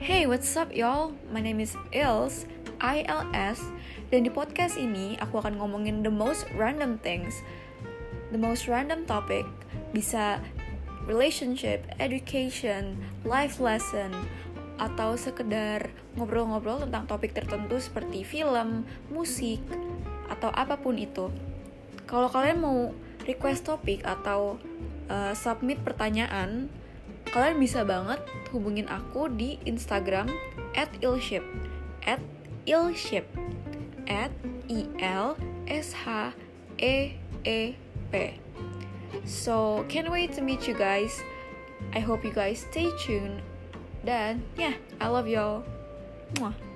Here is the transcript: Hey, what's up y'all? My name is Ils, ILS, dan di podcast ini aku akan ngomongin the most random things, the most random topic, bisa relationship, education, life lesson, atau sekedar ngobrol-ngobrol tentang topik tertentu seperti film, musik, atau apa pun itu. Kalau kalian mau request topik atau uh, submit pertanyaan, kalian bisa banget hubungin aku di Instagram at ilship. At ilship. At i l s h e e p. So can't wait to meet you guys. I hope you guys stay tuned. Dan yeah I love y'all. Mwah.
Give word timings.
Hey, 0.00 0.24
what's 0.24 0.56
up 0.56 0.72
y'all? 0.72 1.12
My 1.28 1.44
name 1.44 1.60
is 1.60 1.76
Ils, 1.92 2.48
ILS, 2.80 3.60
dan 4.08 4.24
di 4.24 4.32
podcast 4.32 4.80
ini 4.80 5.20
aku 5.20 5.44
akan 5.44 5.60
ngomongin 5.60 6.00
the 6.00 6.08
most 6.08 6.48
random 6.56 6.96
things, 7.04 7.36
the 8.32 8.40
most 8.40 8.64
random 8.64 9.04
topic, 9.04 9.44
bisa 9.92 10.40
relationship, 11.04 11.84
education, 12.00 12.96
life 13.28 13.60
lesson, 13.60 14.08
atau 14.80 15.20
sekedar 15.20 15.92
ngobrol-ngobrol 16.16 16.80
tentang 16.88 17.04
topik 17.04 17.36
tertentu 17.36 17.76
seperti 17.76 18.24
film, 18.24 18.88
musik, 19.12 19.60
atau 20.32 20.48
apa 20.48 20.80
pun 20.80 20.96
itu. 20.96 21.28
Kalau 22.08 22.32
kalian 22.32 22.64
mau 22.64 22.96
request 23.28 23.68
topik 23.68 24.00
atau 24.08 24.56
uh, 25.12 25.36
submit 25.36 25.84
pertanyaan, 25.84 26.72
kalian 27.30 27.58
bisa 27.62 27.86
banget 27.86 28.18
hubungin 28.50 28.90
aku 28.90 29.30
di 29.30 29.62
Instagram 29.66 30.26
at 30.74 30.90
ilship. 31.02 31.42
At 32.02 32.22
ilship. 32.66 33.26
At 34.10 34.34
i 34.66 34.86
l 34.98 35.38
s 35.70 35.94
h 35.94 36.34
e 36.78 37.14
e 37.46 37.60
p. 38.10 38.12
So 39.26 39.86
can't 39.86 40.10
wait 40.10 40.34
to 40.34 40.42
meet 40.42 40.66
you 40.66 40.74
guys. 40.74 41.22
I 41.94 42.02
hope 42.02 42.26
you 42.26 42.34
guys 42.34 42.66
stay 42.66 42.90
tuned. 42.98 43.42
Dan 44.02 44.42
yeah 44.58 44.74
I 44.98 45.06
love 45.10 45.30
y'all. 45.30 45.62
Mwah. 46.38 46.69